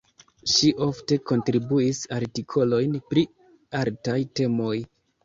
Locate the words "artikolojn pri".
2.17-3.25